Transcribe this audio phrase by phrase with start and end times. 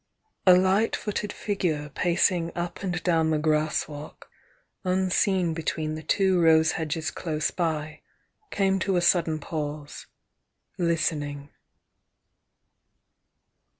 [0.47, 4.31] A light footed figure pacing up and down the grass walk,
[4.83, 8.01] unseen between the two rose hedges close by,
[8.49, 10.07] came to a sudden pause—
[10.79, 11.49] listening.